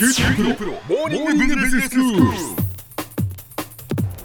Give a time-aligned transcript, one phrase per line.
[0.00, 2.22] 九州大学モーニングビジネススクール。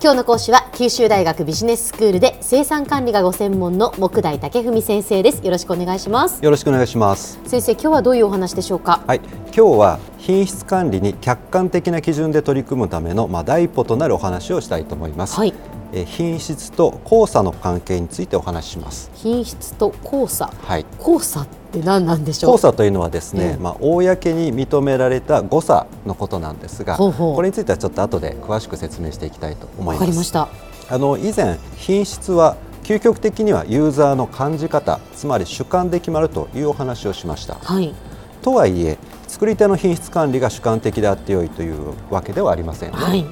[0.01, 7.41] 今日の講師は九州大学ビジネススクールで生産管理がご専門の木大武文先生ですよろしくお願いしますよろしくお願いします。
[7.45, 9.03] 先生今日はどういうお話でしょうか？
[9.05, 15.35] はい、今日は品質管理に客観的な基準で取り組むためのまあ第一歩となるお話をしたいと思います。
[15.35, 15.53] はい
[15.91, 19.11] えー品質と交差の関係についてお話しします。
[19.13, 20.85] 品質と交差はい。
[20.99, 21.45] 交差
[21.79, 22.51] って何なんでしょう？
[22.51, 23.61] 交差というのはですね、ええ。
[23.61, 29.99] まあ公に認められた誤差のことなんですが、これについてはちょっと後で詳しく説明していきたいと思いわます。
[29.99, 30.47] かりました。
[30.89, 37.55] あの以前品質は究極的にはユーザーの感じ方、つまり主観で決まるというお話をしました。
[37.55, 37.93] はい。
[38.41, 43.19] とはいえ作り手の品質管理が主観的であってよいというわけではありませんね、はい。
[43.19, 43.25] え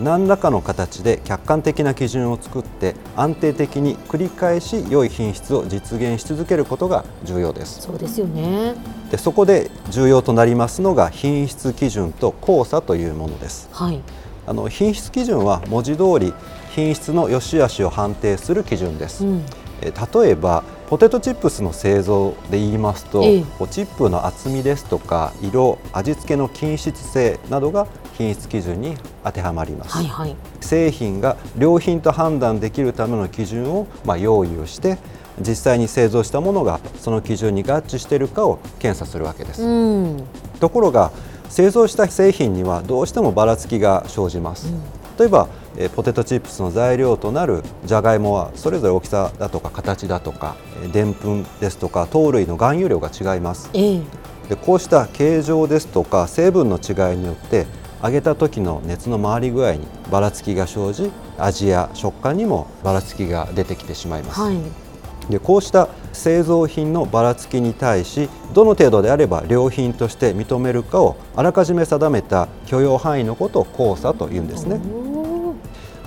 [0.00, 7.80] 何らかの形で客観的な基準を作って安定的に繰り返し良い品質を実現し続けることが重要です。
[7.82, 8.74] そうですよね。
[9.10, 13.68] でそこで重要となりますのが品質基準と交差というものです。
[13.72, 14.02] はい。
[14.46, 16.34] あの品質基準は文字通り
[16.70, 19.42] 品質の良し悪しを判定する基準です、うん。
[19.82, 23.44] え例えばポテトチップスの製造で言いますと、ええ。
[23.70, 28.96] チップの厚みですとか色味付けの均質性などが品質基準に
[29.28, 30.34] 当てはまります、はいはい。
[30.60, 34.98] 製品が良品と判断できるための基準を、まあ、用意をして
[35.40, 40.24] 実際に製造したものがその基準に合致しているかを検査するわけです、うん。
[40.60, 41.12] ところが
[41.48, 44.72] 製造した製品にはどうしてもばらつきが生じます、
[45.18, 50.56] 例えばえーポテトチップスの材料となるじゃがいもはそれぞれ大きさだとか形だとか
[50.92, 53.70] でんぷんですとか糖類の含有量が違います。
[53.74, 54.00] ええ。
[54.48, 57.66] でこうした形状ですとか成分の違いによって
[58.02, 64.88] 揚げた時の熱の回り具合にばらつきが生じ味や食感にもばらつきが出てきてしまいます、はい
[65.28, 74.80] でこうした製造品のばらつきに対しどの程度であれば良品として認めるかをあらかじめ定めた許容範囲のことを交差というんですね。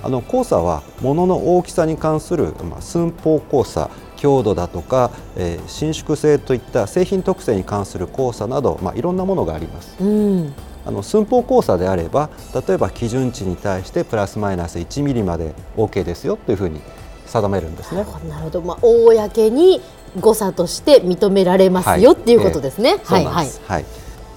[0.04, 9.96] あの交差は物の大きさに関する、まあ、寸法交差強度だとか、えー伸縮性といった製品特性に関する交差など、まあ、いろんなものがあります。
[10.00, 10.54] うん
[10.84, 12.30] あの寸法交差であれば
[12.66, 16.80] 例えば基準値に対してプラスマイナス1ミリまで OK ですよというふうに
[17.26, 18.04] 定めるんですね。
[18.28, 19.80] なるほど、まあ、公に
[20.20, 22.98] 誤差として認められますよ、っていうことですね。
[23.04, 23.60] そうなんです。
[23.66, 23.84] はい。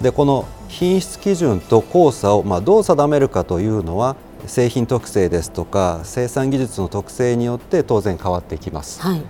[0.01, 9.01] でこの品質基準と交差をまあどう定めるかというのは製品特性ですとか生産技術の特性によって当然変わってきます。
[9.01, 9.21] はい、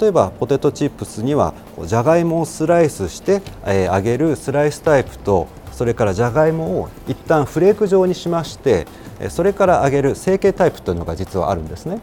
[0.00, 1.54] 例えばポテトチップスには
[1.84, 8.86] じゃがいもをスライスして、えー揚げるスライスタイプとそれからじゃがいもを一旦フレーク状にしまして
[9.20, 12.00] えーそれから揚げる成形タイプというのが実はあるんですね。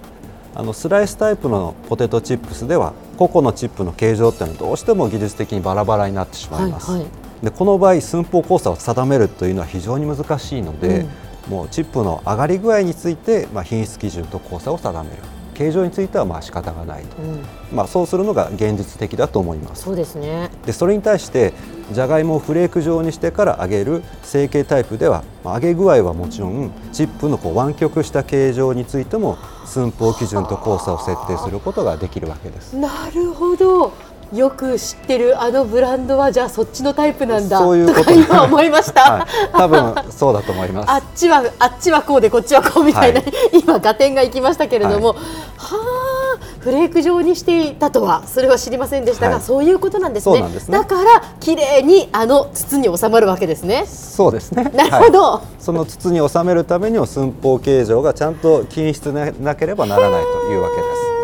[0.56, 6.91] あのスライスタイプのポテトチップスでは個々のチップの形状っていうのはどうしても技術的にバラバラになってしまいます。
[6.91, 7.09] はいはい
[7.44, 11.06] でこの場合寸法交差を定めるというのは非常に難しいので、
[11.47, 15.16] もうチップの上がり具合について、まあ、品質基準と交差を定める
[15.59, 17.44] 形状についてはまあ仕方がないと、うん、
[17.75, 20.50] まあ、そうするのが現実的だと思いますそうですね。
[20.66, 21.52] でそれに対して
[21.92, 33.92] じゃがいもをフレーク状にしてから揚げる成形タイプでは、まあ揚げ具合はもちろんチップのこう湾曲した形状についても寸法基準と交差を設定することができるわけですなるほど。
[34.34, 38.00] よく知ってるあのブランドはじゃあそっちのタイプなんだそういうこと。
[38.01, 39.19] とか今思いました。
[39.19, 40.91] はい、多分そうだと思います。
[40.91, 43.31] あっちはあっちはこうでこっちはこうみたいな、はい。
[43.59, 45.16] 今合点がいきましたけれども、は
[45.57, 46.19] あ
[46.59, 49.44] フレーク状にしていたとはそれは知りませんでしたが、はい。
[49.44, 50.41] そういうことなんですね。
[50.41, 50.50] ね。
[50.69, 53.85] だから綺麗にあの筒に収まるわけですね。
[53.88, 54.66] そうですね。
[54.75, 60.81] なるほど、はいその筒に収めるためには寸法形状がちゃんと均質でなければならないというわけで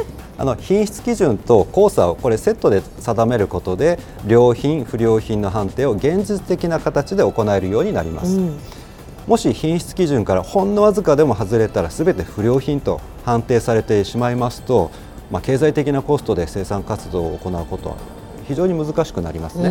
[0.08, 0.15] す。
[0.38, 8.60] あの品質基準と交差をこれセットで定めることで良品不良品の判定を現実的な形で行えるようになります、うん。
[9.28, 14.92] もし品質基準からほんのわずかでも外れたら全て不良品と判定されてしまいますと、
[15.32, 17.96] まあ、経済的なコストで生産活動を行うことは
[18.48, 19.70] 非常に難しくなりますね、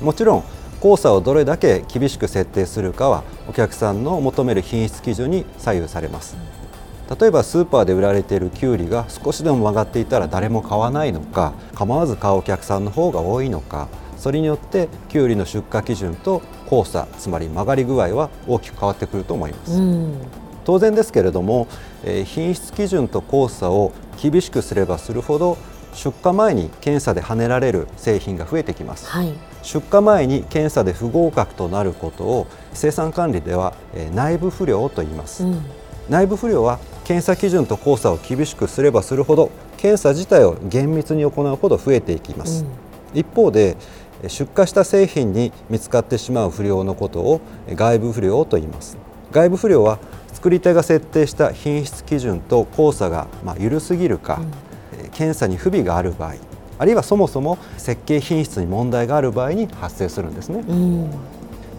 [0.00, 0.06] うん。
[0.06, 0.44] もちろん
[0.76, 6.36] 交差をどれだけ厳しく設定するかはお客さんの求める品質基準に左右されます
[7.18, 16.40] 例えばスーパーで売られているきゅうりが少しでも曲がっていたら誰も買わないのか構わず買うお客さんの方が多いのかそれによってきゅうりの出荷基準と
[16.70, 20.14] 交差つまり曲がり具合は大きく変わってくると思います、うん。
[20.64, 21.66] 当然ですけれども、
[22.04, 23.92] えー品質基準と交差を
[24.22, 25.56] 厳しくすればするほど
[25.94, 29.08] 出荷前に検査で跳ねられる製品が増えてきます。
[29.08, 29.32] はい。
[29.62, 35.64] 出荷前に検査で不合格となることを生産管理ではえー内部不良と言います、うん。
[36.08, 36.78] 内部不良は
[37.10, 42.64] 検査基準と交差を厳しくすればするほど検査自体を厳密に行うほど増えていきます、
[43.12, 43.76] 一方で
[44.28, 47.40] 出荷した製品に見つかってしまう不良のことを
[47.70, 48.96] 外部不良と言います。
[49.32, 49.98] 外部不良は
[50.32, 54.40] 作り手が設定した品質基準と交差がま緩すぎるか、
[55.02, 56.34] うん、検査に不備がある場合
[56.78, 61.10] あるいはそもそも設計品質に問題がある場合に発生するんですね、うん、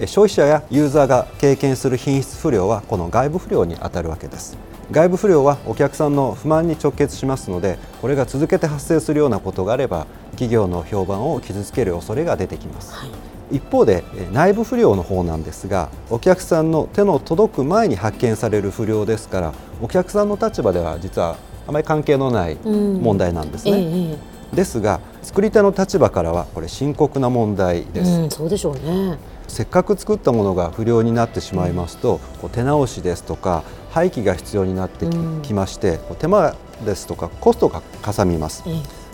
[0.08, 4.58] 消費者やユーザーが経験する品質不良はこの外部不良にあたるわけです
[4.92, 14.04] 外部不良はお客さんの不満に直結しますのでこれが続けて発生するようなことがあれば企業の評判を傷つける恐れが出てきます、はい、一方で
[14.34, 24.18] 内部不良の方なんですがお客さんの手の届く前に発見される不良ですからお客さんの立場では実はあまり関係のない問題なんですね、うんえ
[24.52, 29.18] え、ですが作り手の立場からはこれ深刻な問題です、うん、そうでしょうね
[29.52, 35.06] せっかく作ったものが不良になってしまいますと、こう手直しですとか廃棄が必要になって
[35.44, 36.56] きまして、手間
[36.86, 38.64] ですとかコストがかさみます。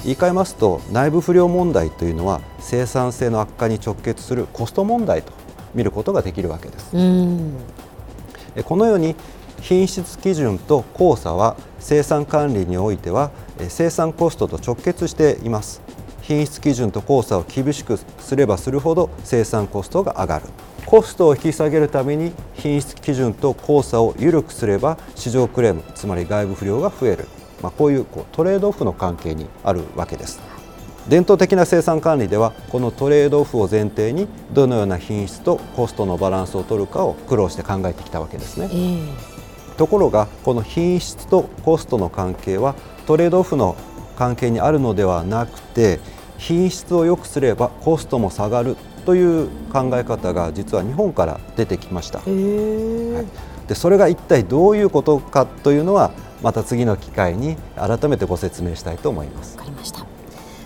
[0.04, 5.34] 言い換えますと内部不良問題というのは生産性の悪化に直結するコスト問題と
[5.74, 6.92] 見ることができるわけです。
[8.64, 9.16] このように
[9.62, 13.32] 品質基準と交差は生産管理においては
[13.70, 15.82] 生産コストと直結しています。
[16.28, 20.46] 品質基準と交差を厳しくすればするほど生産コストが上がる。
[20.86, 27.28] コストを引き下げるために品質基準と交差を緩くすれば市場クレームつまり外部不良が増える、
[27.62, 30.42] まあ、こういうこうトレードオフの関係にあるわけです。
[31.08, 42.76] 伝統的な生産管理ではこのトレードオフを前提にどのような品質とコストのバランスを取るかを苦労して考えてきたわけですね、えー、ところがこの品質とコストの関係は
[43.06, 43.78] トレードオフの
[44.18, 46.02] 関係にあるのではなくて
[46.38, 48.76] 品質を良くすればコストも下がる
[49.06, 56.12] という考え方が実は日本から出てきました、はい、でそれが一体どういうことかというのは
[56.42, 59.58] また次の機会に改めてご説明したいと思います。
[59.58, 60.06] わかりました。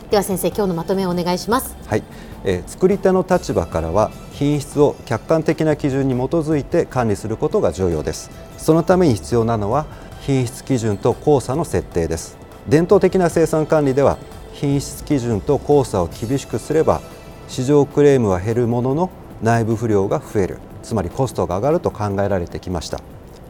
[0.09, 1.77] では先生今日のまとめをお願いします。
[1.87, 2.03] はい、
[2.43, 8.29] えー、作り手の立場からは品質を客観的な基準に基づいて管理することが重要です。
[8.57, 9.85] そのために必要なのは
[10.19, 12.37] 品質基準と交差の設定です。
[12.67, 14.17] 伝統的な生産管理では
[14.61, 17.01] 品質基準と交差を厳しくすれば
[17.47, 19.09] 市場クレームは減るものの
[19.41, 20.59] 内部不良が増える。
[20.83, 23.01] つまりコストが上がると考えられてきました。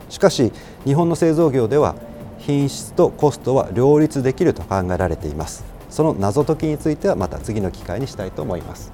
[0.10, 0.54] しかし
[0.86, 1.96] 日本の製造業では
[2.40, 5.66] 品質とコストは両立できると考えられています。
[5.90, 8.94] その謎解きについてはまた次の機会にしたいと思います。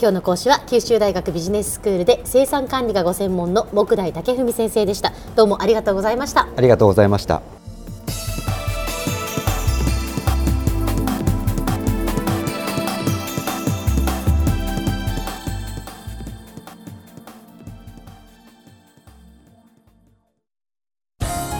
[0.00, 5.12] 今日の講師は九州大学ビジネススクールで生産管理がご専門の木大武文先生でした。
[5.36, 6.48] どうもありがとうございました。
[6.56, 7.42] ありがとうございました